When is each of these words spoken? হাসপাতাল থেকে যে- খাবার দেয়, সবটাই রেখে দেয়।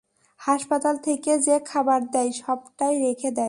হাসপাতাল 0.37 0.97
থেকে 0.97 1.39
যে- 1.39 1.65
খাবার 1.65 2.07
দেয়, 2.07 2.31
সবটাই 2.31 2.99
রেখে 2.99 3.31
দেয়। 3.31 3.39